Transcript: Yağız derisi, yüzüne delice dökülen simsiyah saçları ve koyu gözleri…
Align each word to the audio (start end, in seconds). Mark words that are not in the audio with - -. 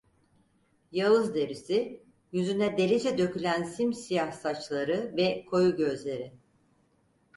Yağız 0.91 1.35
derisi, 1.35 2.03
yüzüne 2.31 2.77
delice 2.77 3.17
dökülen 3.17 3.63
simsiyah 3.63 4.31
saçları 4.31 5.13
ve 5.17 5.45
koyu 5.45 5.75
gözleri… 5.75 6.33